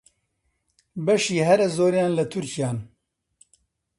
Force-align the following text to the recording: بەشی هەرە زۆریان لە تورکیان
بەشی 1.05 1.45
هەرە 1.47 1.67
زۆریان 1.77 2.11
لە 2.17 2.25
تورکیان 2.31 2.77